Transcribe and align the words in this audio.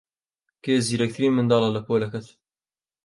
کێ 0.63 0.75
زیرەکترین 0.87 1.35
منداڵە 1.35 1.69
لە 1.75 1.81
پۆلەکەت؟ 1.87 2.27